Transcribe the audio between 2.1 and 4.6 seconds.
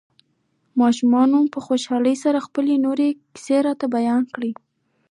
سره خپلې نوې کيسې راته بيان کړې.